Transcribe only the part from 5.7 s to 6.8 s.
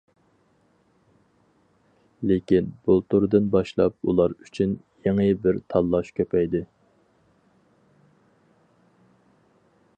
تاللاش كۆپەيدى.